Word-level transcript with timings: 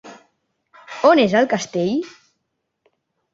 On 1.09 1.21
és 1.25 1.35
el 1.41 1.49
castell? 1.51 1.93